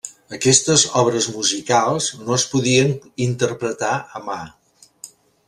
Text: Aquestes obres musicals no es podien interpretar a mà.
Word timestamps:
Aquestes 0.35 0.85
obres 1.01 1.27
musicals 1.35 2.07
no 2.21 2.33
es 2.39 2.47
podien 2.55 2.91
interpretar 3.27 3.93
a 4.01 4.25
mà. 4.33 4.41